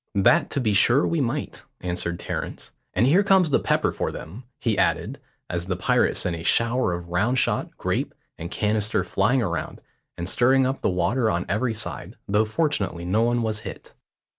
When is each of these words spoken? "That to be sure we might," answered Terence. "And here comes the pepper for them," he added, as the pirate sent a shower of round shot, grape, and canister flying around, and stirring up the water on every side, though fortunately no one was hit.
"That 0.15 0.49
to 0.49 0.59
be 0.59 0.73
sure 0.73 1.05
we 1.05 1.21
might," 1.21 1.63
answered 1.79 2.19
Terence. 2.19 2.73
"And 2.95 3.05
here 3.05 3.21
comes 3.21 3.51
the 3.51 3.59
pepper 3.59 3.91
for 3.91 4.11
them," 4.11 4.45
he 4.59 4.75
added, 4.75 5.21
as 5.47 5.67
the 5.67 5.75
pirate 5.75 6.17
sent 6.17 6.35
a 6.35 6.41
shower 6.43 6.91
of 6.93 7.09
round 7.09 7.37
shot, 7.37 7.77
grape, 7.77 8.15
and 8.35 8.49
canister 8.49 9.03
flying 9.03 9.43
around, 9.43 9.79
and 10.17 10.27
stirring 10.27 10.65
up 10.65 10.81
the 10.81 10.89
water 10.89 11.29
on 11.29 11.45
every 11.47 11.75
side, 11.75 12.15
though 12.27 12.45
fortunately 12.45 13.05
no 13.05 13.21
one 13.21 13.43
was 13.43 13.59
hit. 13.59 13.93